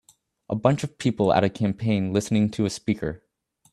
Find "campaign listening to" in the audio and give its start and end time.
1.51-2.65